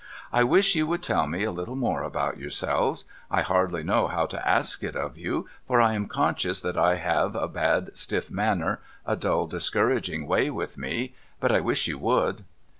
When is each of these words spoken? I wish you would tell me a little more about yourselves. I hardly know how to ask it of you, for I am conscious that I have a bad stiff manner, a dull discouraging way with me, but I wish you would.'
I 0.33 0.43
wish 0.43 0.73
you 0.73 0.87
would 0.87 1.03
tell 1.03 1.27
me 1.27 1.43
a 1.43 1.51
little 1.51 1.75
more 1.75 2.01
about 2.01 2.39
yourselves. 2.39 3.05
I 3.29 3.41
hardly 3.41 3.83
know 3.83 4.07
how 4.07 4.25
to 4.25 4.49
ask 4.49 4.83
it 4.83 4.95
of 4.95 5.15
you, 5.15 5.47
for 5.67 5.79
I 5.79 5.93
am 5.93 6.07
conscious 6.07 6.59
that 6.61 6.75
I 6.75 6.95
have 6.95 7.35
a 7.35 7.47
bad 7.47 7.95
stiff 7.95 8.31
manner, 8.31 8.81
a 9.05 9.15
dull 9.15 9.45
discouraging 9.45 10.25
way 10.25 10.49
with 10.49 10.75
me, 10.75 11.13
but 11.39 11.51
I 11.51 11.59
wish 11.59 11.85
you 11.87 11.99
would.' 11.99 12.45